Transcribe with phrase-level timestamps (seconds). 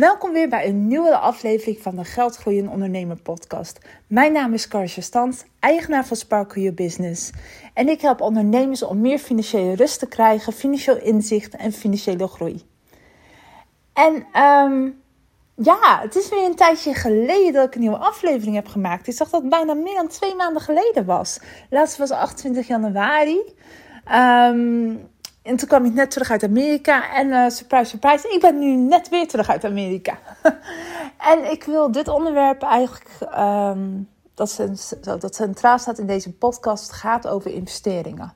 [0.00, 3.78] Welkom weer bij een nieuwe aflevering van de Geldgroeien Ondernemer podcast.
[4.06, 7.30] Mijn naam is Karsje Stans, eigenaar van Sparkle Your Business.
[7.74, 12.62] En ik help ondernemers om meer financiële rust te krijgen, financieel inzicht en financiële groei.
[13.92, 15.00] En um,
[15.54, 19.06] ja, het is weer een tijdje geleden dat ik een nieuwe aflevering heb gemaakt.
[19.06, 21.40] Ik zag dat het bijna meer dan twee maanden geleden was.
[21.70, 23.38] Laatst was 28 januari.
[24.12, 25.08] Um,
[25.42, 27.14] en toen kwam ik net terug uit Amerika.
[27.14, 30.18] En uh, surprise, surprise, ik ben nu net weer terug uit Amerika.
[31.32, 34.60] en ik wil dit onderwerp eigenlijk, um, dat,
[35.20, 38.32] dat centraal staat in deze podcast, gaat over investeringen.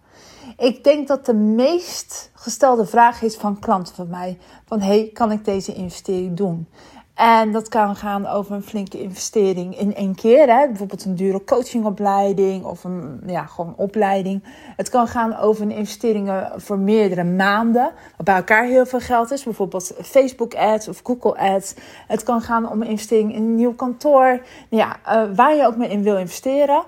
[0.57, 5.33] Ik denk dat de meest gestelde vraag is van klanten van mij: van hey, kan
[5.33, 6.69] ik deze investering doen?
[7.15, 10.49] En dat kan gaan over een flinke investering in één keer.
[10.49, 10.67] Hè?
[10.67, 14.43] Bijvoorbeeld een dure coachingopleiding of een ja, gewoon opleiding.
[14.77, 17.93] Het kan gaan over investeringen voor meerdere maanden.
[18.17, 19.45] Wat bij elkaar heel veel geld is.
[19.45, 21.75] Bijvoorbeeld Facebook ads of Google ads.
[22.07, 24.41] Het kan gaan om een investering in een nieuw kantoor.
[24.69, 26.85] Ja, uh, waar je ook mee in wil investeren.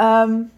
[0.00, 0.50] Um,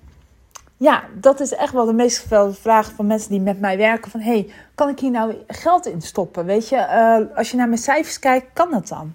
[0.85, 4.11] ja, dat is echt wel de meest gevelde vraag van mensen die met mij werken.
[4.11, 6.45] Van, hey, kan ik hier nou geld in stoppen?
[6.45, 9.15] Weet je, uh, als je naar mijn cijfers kijkt, kan dat dan?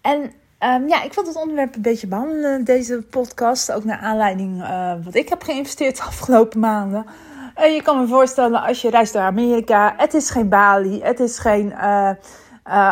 [0.00, 3.72] En um, ja, ik wil het onderwerp een beetje behandelen, deze podcast.
[3.72, 7.06] Ook naar aanleiding uh, wat ik heb geïnvesteerd de afgelopen maanden.
[7.54, 11.20] En je kan me voorstellen, als je reist naar Amerika, het is geen Bali, het
[11.20, 12.10] is geen uh,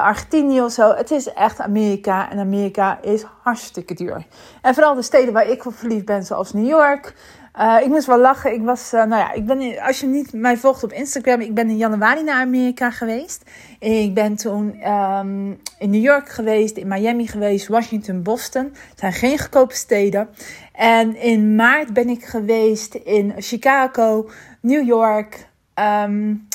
[0.05, 0.95] Argentinië of zo.
[0.95, 4.27] Het is echt Amerika en Amerika is hartstikke duur.
[4.62, 7.15] En vooral de steden waar ik voor verliefd ben, zoals New York...
[7.59, 8.53] Uh, ik moest wel lachen.
[8.53, 11.55] Ik was, uh, nou ja, ik ben, als je niet mij volgt op Instagram, ik
[11.55, 13.43] ben in januari naar Amerika geweest.
[13.79, 18.65] Ik ben toen um, in New York geweest, in Miami geweest, Washington, Boston.
[18.65, 20.29] Het zijn geen goedkope steden.
[20.73, 26.49] En in maart ben ik geweest in Chicago, New York, um,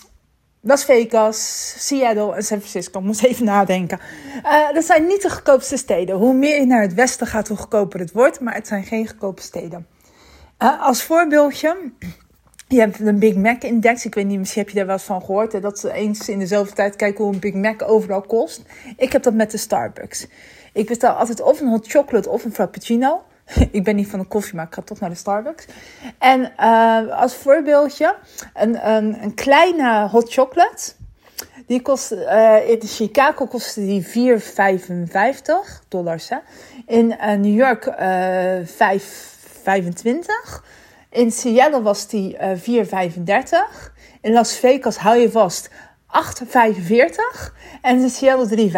[0.61, 2.99] Las Vegas, Seattle en San Francisco.
[2.99, 3.99] Ik moest even nadenken.
[4.43, 6.15] Uh, dat zijn niet de goedkoopste steden.
[6.15, 8.39] Hoe meer je naar het westen gaat, hoe goedkoper het wordt.
[8.39, 9.90] Maar het zijn geen goedkope steden.
[10.63, 11.91] Uh, als voorbeeldje,
[12.67, 14.05] je hebt een Big Mac Index.
[14.05, 15.61] Ik weet niet, misschien heb je daar wel eens van gehoord.
[15.61, 18.61] Dat ze eens in dezelfde tijd kijken hoe een Big Mac overal kost.
[18.97, 20.27] Ik heb dat met de Starbucks.
[20.73, 23.23] Ik bestel altijd of een hot chocolate of een frappuccino.
[23.71, 25.65] ik ben niet van de koffie, maar ik ga toch naar de Starbucks.
[26.17, 28.15] En uh, als voorbeeldje,
[28.53, 30.91] een, een, een, kleine hot chocolate.
[31.67, 36.29] Die kost, uh, in Chicago kostte die 4,55 dollars.
[36.85, 37.93] In New York
[38.65, 39.30] 5
[39.63, 40.63] 25.
[41.09, 43.91] In Seattle was die uh, 4,35.
[44.21, 45.69] In Las Vegas hou je vast
[46.11, 47.53] 8,45.
[47.81, 48.71] En in Seattle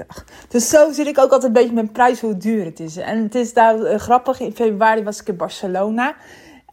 [0.00, 0.24] 3,45.
[0.48, 2.96] Dus zo zit ik ook altijd een beetje met prijs hoe duur het is.
[2.96, 4.40] En het is daar uh, grappig.
[4.40, 6.16] In februari was ik in Barcelona.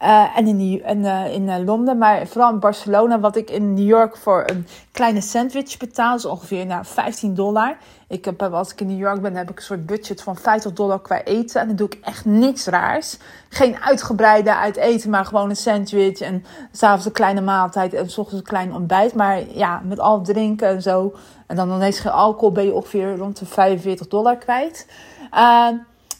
[0.02, 3.74] Uh, en in, en, uh, in uh, Londen, maar vooral in Barcelona, wat ik in
[3.74, 7.76] New York voor een kleine sandwich betaal, is ongeveer nou, 15 dollar.
[8.08, 10.72] Ik heb, als ik in New York ben, heb ik een soort budget van 50
[10.72, 11.60] dollar qua eten.
[11.60, 13.18] En dan doe ik echt niks raars.
[13.48, 16.20] Geen uitgebreide uit eten, maar gewoon een sandwich.
[16.20, 19.14] En s'avonds een kleine maaltijd en s ochtends een klein ontbijt.
[19.14, 21.14] Maar ja, met al drinken en zo.
[21.46, 24.86] En dan ineens geen alcohol ben je ongeveer rond de 45 dollar kwijt.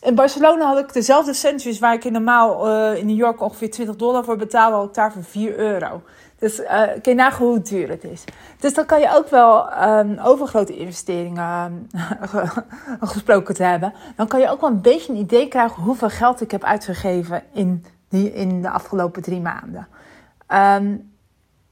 [0.02, 3.70] In Barcelona had ik dezelfde sandwich waar ik in normaal uh, in New York ongeveer
[3.70, 6.02] 20 dollar voor betaalde, had ik daar voor 4 euro.
[6.38, 8.24] Dus uh, kun je nagaan hoe duur het is.
[8.58, 12.56] Dus dan kan je ook wel um, over grote investeringen uh,
[13.12, 13.92] gesproken te hebben.
[14.16, 17.42] Dan kan je ook wel een beetje een idee krijgen hoeveel geld ik heb uitgegeven
[17.52, 19.88] in, die, in de afgelopen drie maanden.
[20.48, 21.12] Um,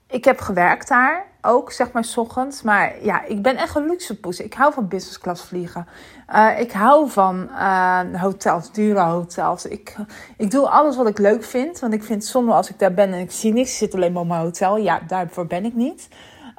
[0.06, 2.62] ik heb gewerkt daar ook, zeg maar, s ochtends.
[2.62, 4.40] Maar ja, ik ben echt een luxe poes.
[4.40, 5.86] Ik hou van business class vliegen.
[6.34, 9.64] Uh, ik hou van uh, hotels, dure hotels.
[9.64, 9.96] Ik,
[10.36, 11.78] ik doe alles wat ik leuk vind.
[11.78, 13.70] Want ik vind het zonde als ik daar ben en ik zie niks.
[13.70, 14.76] Ik zit alleen maar op mijn hotel.
[14.76, 16.08] Ja, daarvoor ben ik niet.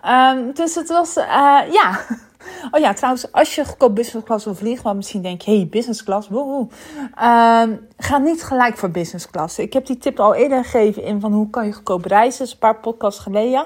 [0.05, 1.25] Um, dus het was, uh,
[1.71, 1.99] ja...
[2.71, 5.67] Oh ja, trouwens, als je goedkoop business class wil vliegen, want misschien denk je, hey,
[5.69, 6.61] business class, woehoe.
[6.61, 9.59] Um, ga niet gelijk voor business class.
[9.59, 12.51] Ik heb die tip al eerder gegeven in van hoe kan je goedkoop reizen, is
[12.51, 13.65] een paar podcasts geleden.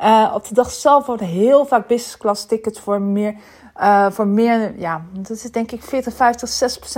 [0.00, 3.34] Uh, op de dag zelf worden heel vaak business class tickets voor meer,
[3.80, 6.48] uh, voor meer, ja, dat is denk ik 40, 50,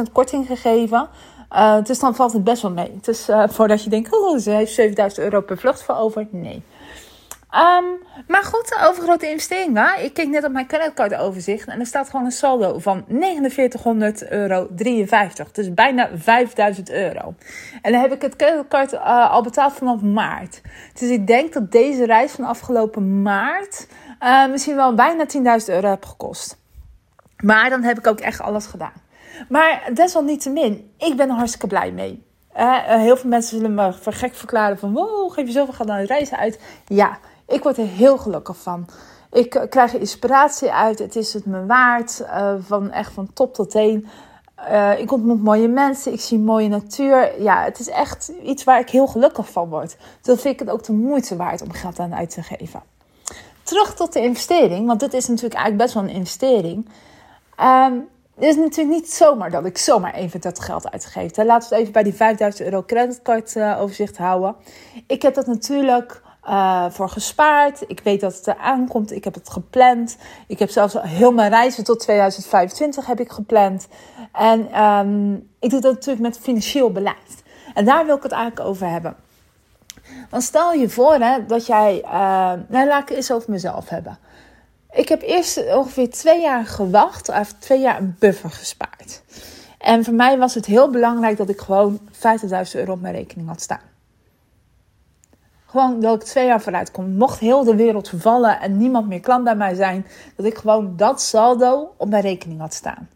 [0.08, 1.08] 60% korting gegeven.
[1.52, 2.98] Uh, dus dan valt het best wel mee.
[3.00, 6.26] Dus uh, voordat je denkt, oh, ze heeft 7000 euro per vlucht voor over.
[6.30, 6.62] Nee.
[7.54, 10.04] Um, maar goed, over grote investeringen.
[10.04, 14.68] Ik keek net op mijn creditcardoverzicht en er staat gewoon een saldo van 4900 euro
[14.70, 15.52] 53.
[15.52, 17.34] Dus bijna 5000 euro.
[17.82, 20.60] En dan heb ik het creditcard uh, al betaald vanaf maart.
[20.98, 23.86] Dus ik denk dat deze reis van afgelopen maart
[24.22, 25.26] uh, misschien wel bijna
[25.60, 26.58] 10.000 euro heb gekost.
[27.36, 29.02] Maar dan heb ik ook echt alles gedaan.
[29.48, 32.26] Maar desalniettemin, ik ben er hartstikke blij mee.
[32.56, 34.92] Uh, heel veel mensen zullen me vergek verklaren van...
[34.92, 36.60] wow, geef je zoveel geld aan reizen uit.
[36.86, 37.18] Ja,
[37.48, 38.86] ik word er heel gelukkig van.
[39.32, 40.98] Ik krijg inspiratie uit.
[40.98, 42.24] Het is het me waard.
[42.66, 44.08] van echt van top tot teen.
[44.70, 47.42] Uh, ik ontmoet mooie mensen, ik zie mooie natuur.
[47.42, 49.96] Ja, het is echt iets waar ik heel gelukkig van word.
[50.22, 52.82] Dus vind ik het ook de moeite waard om geld aan uit te geven.
[53.62, 56.88] Terug tot de investering, want dit is natuurlijk eigenlijk best wel een investering.
[57.60, 61.36] Um, het is natuurlijk niet zomaar dat ik zomaar even dat geld uitgeef.
[61.36, 64.56] Laten we het even bij die 5000 euro creditcard overzicht houden.
[65.06, 67.84] Ik heb dat natuurlijk uh, voor gespaard.
[67.86, 69.12] Ik weet dat het eraan komt.
[69.12, 70.16] Ik heb het gepland.
[70.46, 73.88] Ik heb zelfs heel mijn reizen tot 2025 heb ik gepland.
[74.32, 77.42] En um, ik doe dat natuurlijk met financieel beleid.
[77.74, 79.16] En daar wil ik het eigenlijk over hebben.
[80.30, 82.02] Want stel je voor hè, dat jij.
[82.04, 82.10] Uh,
[82.68, 84.18] nou, laat ik het eens over mezelf hebben.
[84.90, 89.22] Ik heb eerst ongeveer twee jaar gewacht, of twee jaar een buffer gespaard.
[89.78, 92.18] En voor mij was het heel belangrijk dat ik gewoon 50.000
[92.72, 93.87] euro op mijn rekening had staan.
[95.70, 97.16] Gewoon dat ik twee jaar vooruit kom.
[97.16, 100.06] Mocht heel de wereld vervallen en niemand meer klant bij mij zijn,
[100.36, 103.08] dat ik gewoon dat saldo op mijn rekening had staan.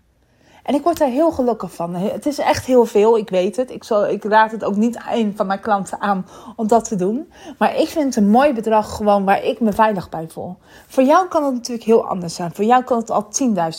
[0.62, 1.94] En ik word daar heel gelukkig van.
[1.94, 3.70] Het is echt heel veel, ik weet het.
[3.70, 6.26] Ik, zal, ik raad het ook niet een van mijn klanten aan
[6.56, 7.32] om dat te doen.
[7.58, 10.56] Maar ik vind het een mooi bedrag gewoon waar ik me veilig bij voel.
[10.86, 12.54] Voor jou kan het natuurlijk heel anders zijn.
[12.54, 13.26] Voor jou kan het al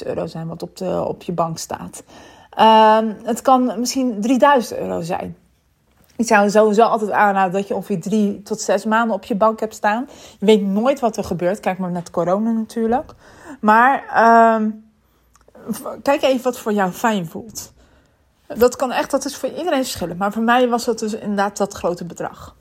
[0.04, 2.04] 10.000 euro zijn wat op, de, op je bank staat.
[2.60, 5.38] Uh, het kan misschien 3000 euro zijn.
[6.16, 9.60] Ik zou sowieso altijd aanraden dat je ongeveer drie tot zes maanden op je bank
[9.60, 10.08] hebt staan.
[10.40, 11.60] Je weet nooit wat er gebeurt.
[11.60, 13.12] Kijk maar net corona natuurlijk.
[13.60, 14.70] Maar uh,
[16.02, 17.74] kijk even wat voor jou fijn voelt.
[18.48, 20.18] Dat kan echt, dat is voor iedereen verschillen.
[20.18, 22.56] Maar voor mij was dat dus inderdaad dat grote bedrag.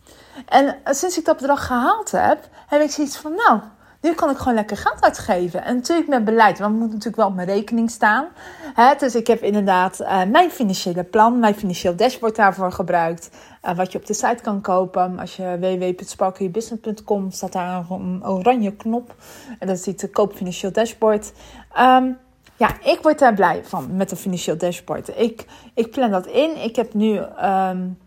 [0.47, 3.61] En sinds ik dat bedrag gehaald heb, heb ik zoiets van, nou,
[4.03, 5.65] nu kan ik gewoon lekker geld uitgeven.
[5.65, 8.27] En natuurlijk met beleid, want het moet natuurlijk wel op mijn rekening staan.
[8.75, 13.31] Hè, dus ik heb inderdaad uh, mijn financiële plan, mijn financieel dashboard daarvoor gebruikt.
[13.65, 15.19] Uh, wat je op de site kan kopen.
[15.19, 19.15] Als je www.sparkleyourbusiness.com staat daar een oranje knop.
[19.59, 21.33] En dat ziet de koop financieel dashboard.
[21.79, 22.19] Um,
[22.57, 25.19] ja, ik word daar blij van met een financieel dashboard.
[25.19, 26.63] Ik, ik plan dat in.
[26.63, 27.99] Ik heb nu um,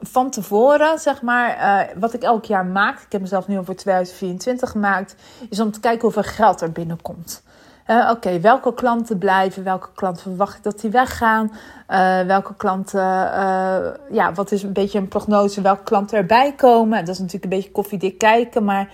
[0.00, 3.00] van tevoren, zeg maar, uh, wat ik elk jaar maak.
[3.00, 5.14] Ik heb mezelf nu al voor 2024 gemaakt.
[5.50, 7.42] Is om te kijken hoeveel geld er binnenkomt.
[7.86, 9.64] Uh, Oké, welke klanten blijven?
[9.64, 11.52] Welke klanten verwacht ik dat die weggaan?
[11.88, 13.00] Uh, welke klanten,
[14.10, 15.60] ja, wat is een beetje een prognose?
[15.60, 16.98] Welke klanten erbij komen?
[16.98, 18.88] Dat is natuurlijk een beetje koffiedik kijken, maar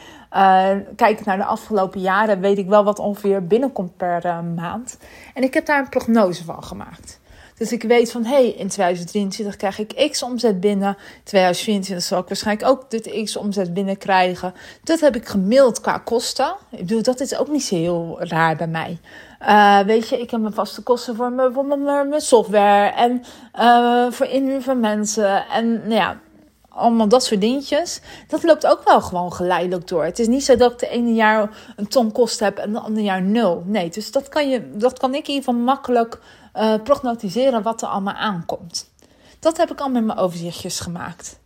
[0.96, 4.98] kijkend naar de afgelopen jaren weet ik wel wat ongeveer binnenkomt per maand.
[5.34, 7.20] En ik heb daar een prognose van gemaakt.
[7.58, 10.96] Dus ik weet van, hé, hey, in 2023 krijg ik x omzet binnen.
[11.24, 14.54] 2024 zal ik waarschijnlijk ook dit x omzet binnen krijgen.
[14.84, 16.54] Dat heb ik gemaild qua kosten.
[16.70, 18.98] Ik bedoel, dat is ook niet zo heel raar bij mij.
[19.42, 23.24] Uh, weet je, ik heb mijn vaste kosten voor mijn, mijn, software en
[23.58, 25.44] uh, voor inhuur van mensen.
[25.46, 26.20] En nou ja,
[26.68, 28.00] allemaal dat soort dingetjes.
[28.28, 30.04] Dat loopt ook wel gewoon geleidelijk door.
[30.04, 32.78] Het is niet zo dat ik de ene jaar een ton kost heb en de
[32.78, 33.62] andere jaar nul.
[33.66, 36.18] Nee, dus dat kan, je, dat kan ik in ieder geval makkelijk
[36.56, 38.90] uh, prognosticeren wat er allemaal aankomt.
[39.38, 41.38] Dat heb ik al met mijn overzichtjes gemaakt.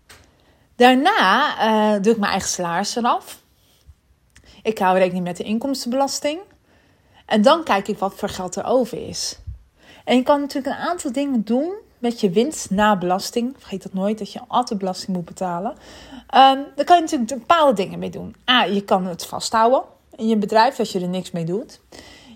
[0.77, 1.57] Daarna
[1.95, 3.39] uh, doe ik mijn eigen salaris eraf.
[4.63, 6.41] Ik hou rekening met de inkomstenbelasting.
[7.27, 9.39] En dan kijk ik wat voor geld er over is.
[10.05, 13.55] En je kan natuurlijk een aantal dingen doen met je winst na belasting.
[13.59, 15.71] Vergeet dat nooit, dat je altijd belasting moet betalen.
[15.71, 18.35] Um, daar kan je natuurlijk bepaalde dingen mee doen.
[18.51, 19.83] A, je kan het vasthouden
[20.17, 21.81] in je bedrijf als je er niks mee doet.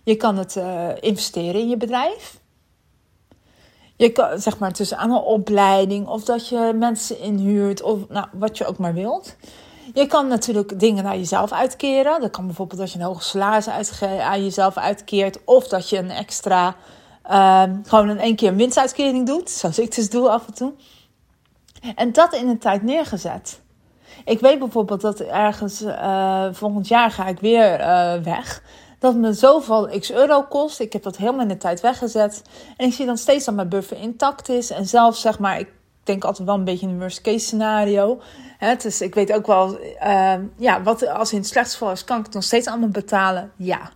[0.04, 2.38] Je kan het uh, investeren in je bedrijf.
[3.96, 8.27] Je kan, zeg maar, tussen aan een opleiding of dat je mensen inhuurt of nou,
[8.32, 9.36] wat je ook maar wilt.
[9.94, 12.20] Je kan natuurlijk dingen naar jezelf uitkeren.
[12.20, 13.69] Dat kan bijvoorbeeld dat je een hoge salaris
[14.01, 15.39] aan jezelf uitkeert.
[15.44, 16.77] Of dat je een extra
[17.32, 20.72] Um, gewoon in één keer een winstuitkering doet, zoals ik dus doe af en toe.
[21.94, 23.60] En dat in een tijd neergezet.
[24.24, 28.63] Ik weet bijvoorbeeld dat ergens uh, volgend jaar ga ik weer uh, weg.
[29.05, 30.81] Dat me zoveel x euro kost.
[30.81, 32.43] Ik heb dat helemaal in de tijd weggezet.
[32.77, 34.70] En ik zie dan steeds dat mijn buffer intact is.
[34.70, 35.69] En zelfs zeg maar, ik
[36.03, 38.20] denk altijd wel een beetje in een worst case scenario.
[38.58, 42.05] Hè, dus ik weet ook wel, uh, ja, wat als in het slechtste geval is,
[42.05, 43.53] kan ik het nog steeds allemaal betalen?
[43.56, 43.91] Ja.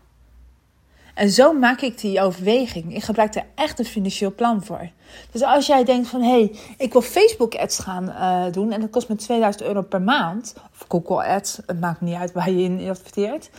[1.15, 2.95] En zo maak ik die overweging.
[2.95, 4.91] Ik gebruik er echt een financieel plan voor.
[5.31, 8.81] Dus als jij denkt van, hé, hey, ik wil Facebook ads gaan uh, doen en
[8.81, 10.55] dat kost me 2000 euro per maand.
[10.73, 13.51] Of Google ads, het maakt niet uit waar je in adverteert.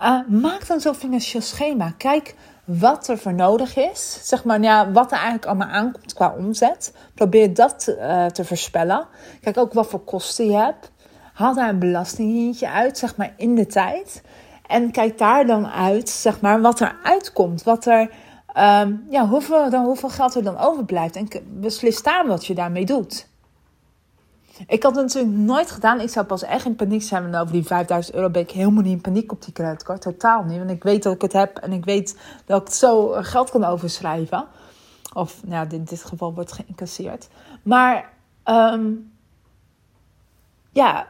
[0.00, 1.92] Uh, maak dan zo'n financieel schema.
[1.96, 2.34] Kijk
[2.64, 4.18] wat er voor nodig is.
[4.22, 6.94] Zeg maar, ja, wat er eigenlijk allemaal aankomt qua omzet.
[7.14, 9.06] Probeer dat uh, te voorspellen.
[9.40, 10.90] Kijk ook wat voor kosten je hebt.
[11.32, 14.22] Haal daar een belastingdienstje uit, zeg maar, in de tijd.
[14.66, 17.62] En kijk daar dan uit, zeg maar, wat er uitkomt.
[17.62, 18.00] Wat er,
[18.80, 21.16] um, ja, hoeveel, dan, hoeveel geld er dan overblijft.
[21.16, 23.30] En beslis daar wat je daarmee doet.
[24.66, 26.00] Ik had het natuurlijk nooit gedaan.
[26.00, 27.34] Ik zou pas echt in paniek zijn.
[27.34, 30.02] Over die 5000 euro ben ik helemaal niet in paniek op die creditcard.
[30.02, 30.58] Totaal niet.
[30.58, 33.64] Want ik weet dat ik het heb en ik weet dat ik zo geld kan
[33.64, 34.46] overschrijven.
[35.14, 37.28] Of nou, in dit geval wordt geïncasseerd.
[37.62, 38.90] Maar ehm,
[40.72, 41.06] ja,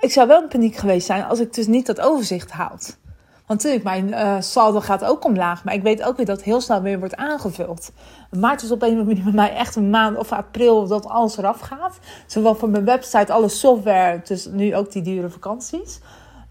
[0.00, 2.96] ik zou wel in paniek geweest zijn als ik dus niet dat overzicht haalt.
[3.46, 5.64] Want natuurlijk, mijn uh, saldo gaat ook omlaag.
[5.64, 7.92] Maar ik weet ook weer dat heel snel weer wordt aangevuld.
[8.30, 11.06] Maart is op een of andere manier bij mij echt een maand of april dat
[11.06, 11.98] alles eraf gaat.
[12.26, 16.00] Zowel voor mijn website, alle software, dus nu ook die dure vakanties.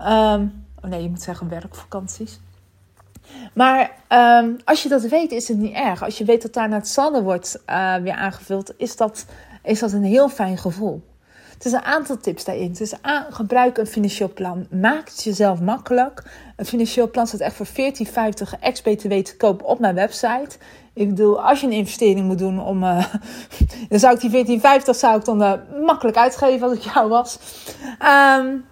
[0.01, 2.39] Um, oh nee, je moet zeggen werkvakanties.
[3.53, 6.03] Maar um, als je dat weet, is het niet erg.
[6.03, 9.25] Als je weet dat daarna het saldo wordt uh, weer aangevuld, is dat,
[9.63, 11.09] is dat een heel fijn gevoel.
[11.65, 12.73] Is een aantal tips daarin.
[12.73, 12.93] Dus
[13.29, 14.67] gebruik een financieel plan.
[14.69, 16.23] Maak het jezelf makkelijk.
[16.55, 20.57] Een financieel plan staat echt voor 14,50 ex-BTW te kopen op mijn website.
[20.93, 22.83] Ik bedoel, als je een investering moet doen om...
[22.83, 23.05] Uh,
[23.89, 25.53] dan zou ik die 14,50 zou ik dan uh,
[25.85, 27.39] makkelijk uitgeven als ik jou was.
[28.39, 28.65] Um,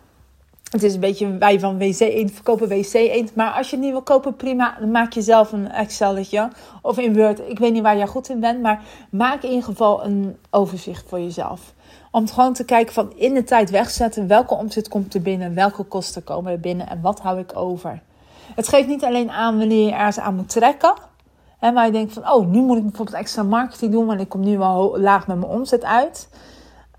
[0.70, 3.30] het is een beetje wij van WC 1 verkopen WC 1.
[3.36, 4.78] Maar als je het niet wil kopen, prima.
[4.80, 6.50] Dan maak je zelf een Excelletje.
[6.82, 7.40] Of in Word.
[7.48, 8.62] Ik weet niet waar jij goed in bent.
[8.62, 11.74] Maar maak in ieder geval een overzicht voor jezelf.
[12.12, 14.28] Om gewoon te kijken van in de tijd wegzetten.
[14.28, 15.54] Welke omzet komt er binnen?
[15.54, 16.90] Welke kosten komen er binnen?
[16.90, 18.02] En wat hou ik over?
[18.56, 20.94] Het geeft niet alleen aan wanneer je ergens aan moet trekken.
[21.60, 24.06] Hè, maar je denkt van, oh, nu moet ik bijvoorbeeld extra marketing doen.
[24.06, 26.30] Want ik kom nu wel laag met mijn omzet uit.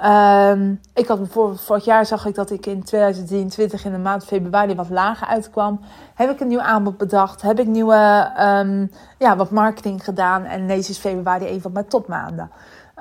[0.04, 4.24] Um, ik had bijvoorbeeld, vorig jaar zag ik dat ik in 2023 in de maand
[4.24, 5.80] februari wat lager uitkwam.
[6.14, 7.42] Heb ik een nieuw aanbod bedacht?
[7.42, 10.44] Heb ik nieuwe, um, ja, wat marketing gedaan?
[10.44, 12.50] En deze is februari een van mijn topmaanden.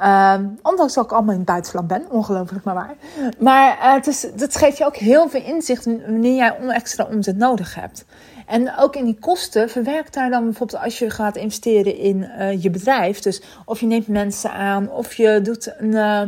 [0.03, 2.95] Um, ondanks dat ik allemaal in het buitenland ben, ongelooflijk maar waar.
[3.39, 7.37] Maar uh, het, is, het geeft je ook heel veel inzicht wanneer jij extra omzet
[7.37, 8.05] nodig hebt.
[8.45, 12.63] En ook in die kosten, verwerk daar dan bijvoorbeeld als je gaat investeren in uh,
[12.63, 13.19] je bedrijf.
[13.19, 16.21] Dus of je neemt mensen aan, of je doet een uh,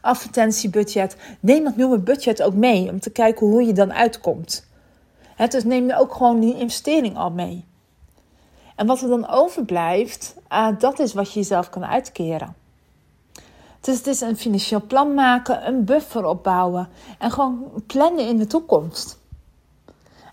[0.00, 1.16] advertentiebudget.
[1.40, 4.66] Neem dat nieuwe budget ook mee om te kijken hoe je dan uitkomt.
[5.48, 7.64] Dus neem ook gewoon die investering al mee.
[8.76, 10.34] En wat er dan overblijft,
[10.78, 12.64] dat is wat je jezelf kan uitkeren.
[13.86, 16.88] Dus het is een financieel plan maken, een buffer opbouwen
[17.18, 19.18] en gewoon plannen in de toekomst.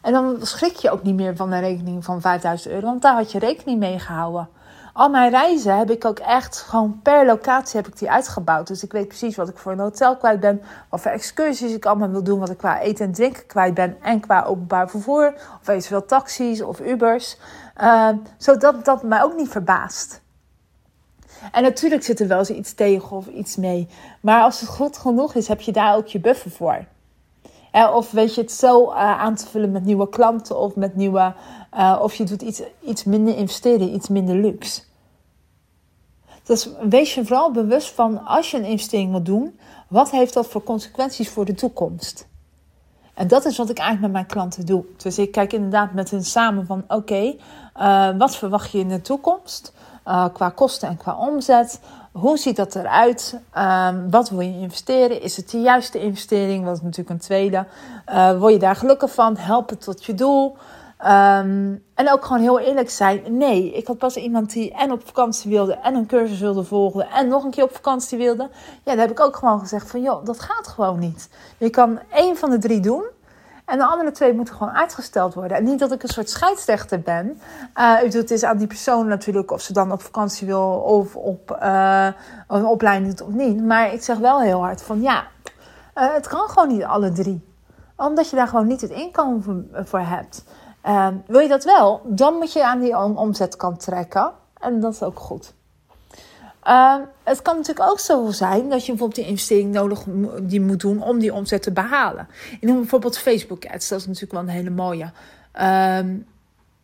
[0.02, 3.16] En dan schrik je ook niet meer van een rekening van 5000 euro, want daar
[3.16, 4.50] had je rekening mee gehouden.
[4.94, 8.68] Al mijn reizen heb ik ook echt gewoon per locatie heb ik die uitgebouwd.
[8.68, 11.86] Dus ik weet precies wat ik voor een hotel kwijt ben, wat voor excursies ik
[11.86, 15.34] allemaal wil doen, wat ik qua eten en drinken kwijt ben en qua openbaar vervoer,
[15.62, 17.38] of eventueel taxis of Ubers.
[17.82, 20.23] Uh, zodat dat mij ook niet verbaast.
[21.52, 23.88] En natuurlijk zit er wel eens iets tegen of iets mee.
[24.22, 26.86] Maar als het goed genoeg is, heb je daar ook je buffer voor.
[27.94, 31.34] of weet je het zo uh, aan te vullen met nieuwe klanten of met nieuwe.
[31.78, 34.82] Uh, of je doet iets, iets minder investeren, iets minder luxe.
[36.44, 40.48] Dus wees je vooral bewust van als je een investering wil doen, wat heeft dat
[40.48, 42.28] voor consequenties voor de toekomst?
[43.14, 44.86] En dat is wat ik eigenlijk met mijn klanten doe.
[44.98, 47.36] Dus ik kijk inderdaad met hen samen van oké,
[47.78, 49.74] uh, wat verwacht je in de toekomst?
[50.08, 51.80] Uh, qua kosten en qua omzet.
[52.12, 53.40] Hoe ziet dat eruit?
[53.58, 55.22] Um, wat wil je investeren?
[55.22, 56.66] Is het de juiste investering?
[56.66, 57.66] Dat is natuurlijk een tweede.
[58.10, 59.38] Uh, word je daar gelukkig van?
[59.38, 60.56] Help het tot je doel?
[61.02, 63.38] Um, en ook gewoon heel eerlijk zijn.
[63.38, 67.10] Nee, ik had pas iemand die en op vakantie wilde en een cursus wilde volgen
[67.10, 68.50] en nog een keer op vakantie wilde.
[68.84, 71.30] Ja, daar heb ik ook gewoon gezegd van joh, dat gaat gewoon niet.
[71.58, 73.04] Je kan één van de drie doen.
[73.66, 75.58] En de andere twee moeten gewoon uitgesteld worden.
[75.58, 77.40] En niet dat ik een soort scheidsrechter ben.
[77.76, 81.58] Uh, het is aan die persoon natuurlijk of ze dan op vakantie wil of op
[81.62, 82.08] uh,
[82.48, 83.64] een opleiding doet of niet.
[83.64, 85.28] Maar ik zeg wel heel hard van ja,
[85.96, 87.52] uh, het kan gewoon niet alle drie.
[87.96, 90.44] Omdat je daar gewoon niet het inkomen voor hebt.
[91.28, 94.32] wil je dat wel, dan moet je aan die omzetkant trekken.
[94.60, 95.54] En dat is ook goed.
[96.68, 100.04] Uh, het kan natuurlijk ook zo zijn dat je bijvoorbeeld die investering nodig
[100.42, 102.28] die moet doen om die omzet te behalen.
[102.52, 105.12] Ik noem bijvoorbeeld Facebook ads, dat is natuurlijk wel een hele mooie.
[105.56, 106.00] Uh,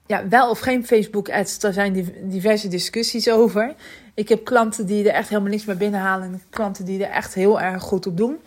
[0.05, 3.73] ja, wel of geen Facebook ads, daar zijn diverse discussies over.
[4.13, 7.33] Ik heb klanten die er echt helemaal niks meer binnenhalen en klanten die er echt
[7.33, 8.37] heel erg goed op doen.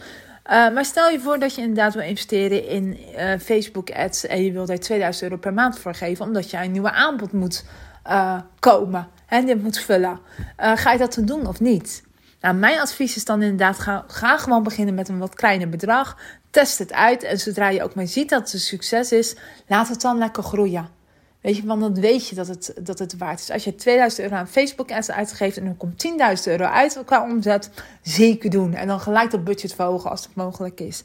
[0.47, 4.45] Uh, maar stel je voor dat je inderdaad wil investeren in uh, Facebook ads en
[4.45, 7.65] je wil daar 2000 euro per maand voor geven, omdat jij een nieuwe aanbod moet
[8.07, 10.21] uh, komen en dit moet vullen.
[10.61, 12.03] Uh, ga je dat dan doen of niet?
[12.41, 16.17] Nou, mijn advies is dan inderdaad, ga, gewoon beginnen met een wat kleiner bedrag.
[16.51, 19.37] Test het uit en zodra je ook maar ziet dat het een succes is,
[19.67, 20.89] laat het dan lekker groeien.
[21.41, 23.51] Weet je, want dan weet je dat het, dat het waard is.
[23.51, 26.07] Als je 2000 euro aan Facebook ads uitgeeft en dan komt
[26.39, 27.71] 10.000 euro uit qua omzet,
[28.03, 28.75] zeker doen.
[28.75, 31.03] En dan gelijk dat budget verhogen als het mogelijk is.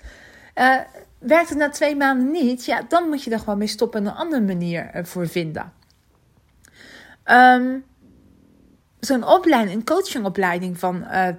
[0.56, 0.76] Uh,
[1.20, 4.06] werkt het na twee maanden niet, ja, dan moet je er gewoon mee stoppen en
[4.06, 5.74] een andere manier voor vinden.
[7.26, 7.84] Um,
[9.08, 11.36] zo'n opleiding, een coachingopleiding van uh, eh,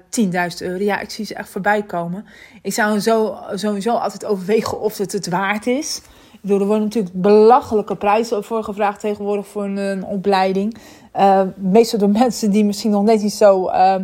[0.50, 0.84] 10.000 euro.
[0.84, 2.24] Ja, ik zie ze echt voorbij komen.
[2.62, 6.02] Ik zou zo, sowieso altijd overwegen of het het waard is.
[6.40, 10.76] Ik er worden natuurlijk belachelijke prijzen voor gevraagd tegenwoordig voor een, opleiding.
[11.16, 13.68] Uh, meestal door mensen die misschien nog net niet zo.
[13.68, 13.94] Uh,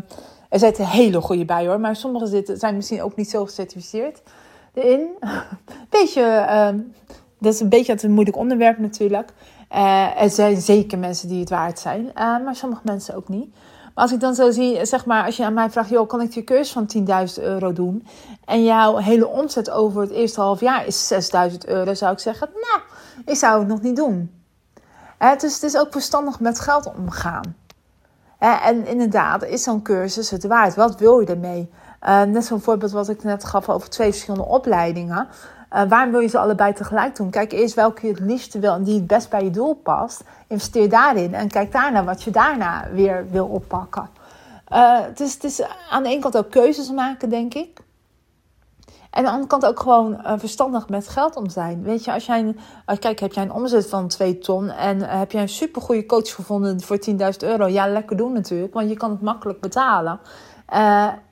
[0.49, 4.23] er zitten hele goede bij hoor, maar sommige zitten, zijn misschien ook niet zo gecertificeerd
[4.75, 5.07] erin.
[5.91, 6.47] Beetje,
[7.39, 9.33] dat is een beetje een moeilijk onderwerp natuurlijk.
[9.75, 13.55] Uh, er zijn zeker mensen die het waard zijn, uh, maar sommige mensen ook niet.
[13.95, 16.21] Maar als ik dan zo zie, zeg maar, als je aan mij vraagt, joh, kan
[16.21, 16.91] ik je cursus van
[17.39, 18.07] 10.000 euro doen?
[18.45, 21.13] En jouw hele omzet over het eerste half jaar is
[21.53, 22.81] 6.000 euro, zou ik zeggen, nou,
[23.25, 24.43] ik zou het nog niet doen.
[25.39, 27.57] Dus het is ook verstandig met geld omgaan.
[28.39, 30.75] en inderdaad, is zo'n cursus het waard?
[30.75, 31.71] Wat wil je ermee?
[32.27, 35.29] net zo'n voorbeeld wat ik net gaf over twee verschillende opleidingen.
[35.75, 37.31] Uh, waarom wil je ze allebei tegelijk doen?
[37.31, 40.23] Kijk eerst welke je het liefste wil en die het best bij je doel past.
[40.47, 44.09] Investeer daarin en kijk daarna wat je daarna weer wil oppakken.
[44.73, 47.81] Uh, het, is, aan de ene kant ook keuzes maken, denk ik.
[49.11, 51.83] En aan de andere kant ook gewoon uh, verstandig met geld om zijn.
[51.83, 55.33] Weet je, als jij een, kijk, heb jij een omzet van 2 ton en heb
[55.33, 57.67] jij een supergoeie coach gevonden voor 10.000 euro?
[57.67, 60.21] Ja, lekker doen natuurlijk, want je kan het makkelijk betalen.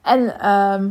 [0.02, 0.88] en ehm,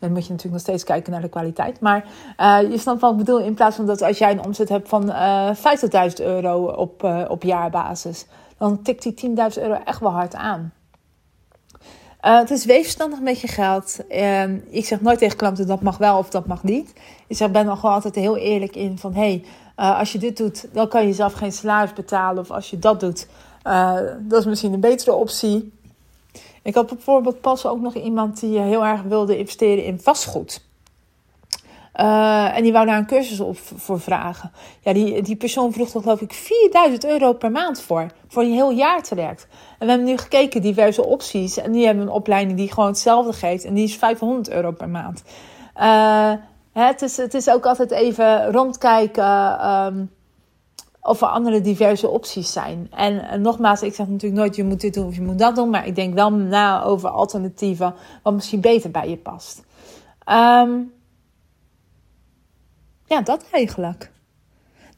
[0.00, 1.80] dan moet je natuurlijk nog steeds kijken naar de kwaliteit.
[1.80, 2.04] Maar
[2.38, 3.38] uh, je snapt wat ik bedoel.
[3.38, 7.02] In plaats van dat als jij een omzet hebt van uh, eh, 50.000 euro op,
[7.04, 8.26] uh, op jaarbasis.
[8.58, 10.72] Dan tikt die 10.000 euro echt wel hard aan.
[12.20, 13.98] het is weefstandig met je geld.
[14.70, 16.92] ik zeg nooit tegen klanten dat mag wel of dat mag niet.
[17.26, 19.14] Ik zeg, ben er gewoon altijd heel eerlijk in van...
[19.14, 22.42] Hey, als je dit doet, dan kan je zelf geen salaris betalen.
[22.42, 23.26] Of als je dat doet,
[24.20, 25.72] dat is misschien een betere optie.
[26.62, 30.68] Ik had bijvoorbeeld pas ook nog iemand die heel erg wilde investeren in vastgoed.
[31.96, 34.52] Uh, en die wou daar een cursus op voor vragen.
[34.80, 38.06] Ja, die, die persoon vroeg toch geloof ik 4000 euro per maand voor.
[38.28, 39.46] Voor een heel jaar traject.
[39.78, 41.56] En we hebben nu gekeken, diverse opties.
[41.56, 43.64] En die hebben een opleiding die gewoon hetzelfde geeft.
[43.64, 45.22] En die is 500 euro per maand.
[45.76, 46.32] Uh,
[46.72, 49.66] het, is, het is ook altijd even rondkijken.
[49.68, 50.10] Um,
[51.02, 52.90] of er andere diverse opties zijn.
[52.90, 55.70] En, nogmaals, ik zeg natuurlijk nooit je moet dit doen of je moet dat doen.
[55.70, 59.62] Maar ik denk wel na over alternatieven wat misschien beter bij je past.
[60.28, 60.92] Um,
[63.04, 64.10] ja, dat eigenlijk.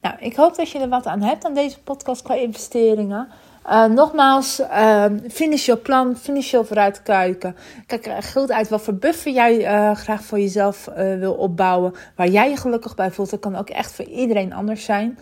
[0.01, 3.29] Nou, ik hoop dat je er wat aan hebt aan deze podcast qua investeringen.
[3.67, 7.57] Uh, nogmaals, uh, finish je plan, je vooruitkijken.
[7.87, 11.95] Kijk er goed uit wat voor buffer jij graag voor jezelf wil opbouwen.
[12.17, 13.31] Waar jij je gelukkig bij voelt.
[13.31, 15.19] Dat kan ook echt voor iedereen anders zijn.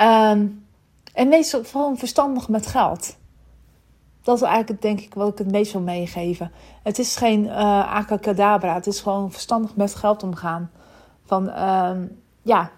[0.00, 0.66] Um,
[1.12, 3.16] en meestal vooral verstandig met geld.
[4.22, 6.52] Dat is eigenlijk denk ik wat ik het meest wil meegeven.
[6.82, 8.74] Het is geen uh, acacadabra.
[8.74, 10.70] Het is gewoon verstandig met geld omgaan.
[11.24, 12.70] Van um, ja,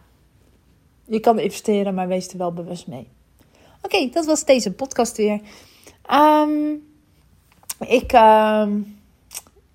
[1.05, 3.09] je kan investeren, maar wees er wel bewust mee.
[3.83, 5.41] Oké, dat was deze podcast weer.
[6.11, 6.87] Um,
[7.79, 8.13] ik,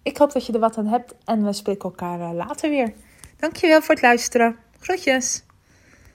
[0.04, 2.94] ik hoop dat je er wat aan hebt en we spreken elkaar uh, later weer.
[3.38, 4.58] Dankjewel voor het luisteren.
[4.80, 5.44] Groetjes.